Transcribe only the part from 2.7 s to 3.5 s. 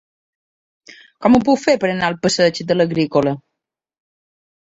de l'Agrícola?